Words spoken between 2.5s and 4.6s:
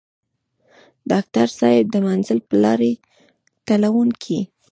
لارې تلونکے